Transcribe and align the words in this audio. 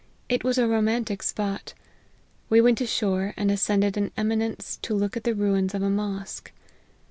It 0.27 0.43
was 0.43 0.57
a 0.57 0.67
romantic 0.67 1.21
spot. 1.21 1.75
We 2.49 2.59
went 2.59 2.81
ashore, 2.81 3.35
and 3.37 3.51
as 3.51 3.61
cended 3.61 3.97
an 3.97 4.09
eminence 4.17 4.79
to 4.81 4.95
look 4.95 5.15
at 5.15 5.25
the 5.25 5.35
ruins 5.35 5.75
of 5.75 5.83
a 5.83 5.91
mosque. 5.91 6.51